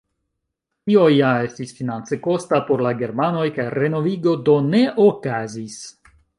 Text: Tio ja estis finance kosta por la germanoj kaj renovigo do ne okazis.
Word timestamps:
Tio 0.89 1.03
ja 1.15 1.33
estis 1.49 1.73
finance 1.81 2.19
kosta 2.29 2.61
por 2.71 2.83
la 2.87 2.95
germanoj 3.03 3.45
kaj 3.61 3.69
renovigo 3.81 4.37
do 4.51 4.59
ne 4.73 4.85
okazis. 5.09 5.81